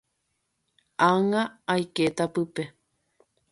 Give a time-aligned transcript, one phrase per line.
[1.09, 1.41] Ág̃a
[1.73, 2.63] aikéta pype.